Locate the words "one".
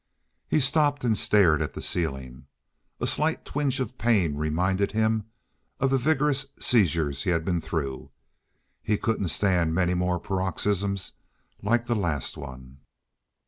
12.35-12.79